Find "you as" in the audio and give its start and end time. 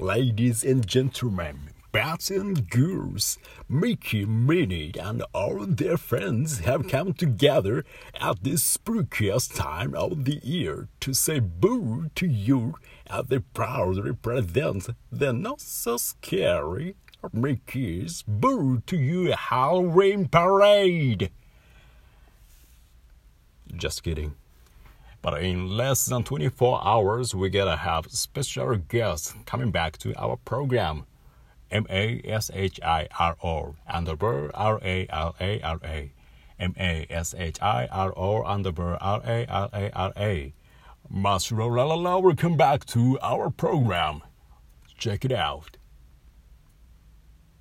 12.28-13.24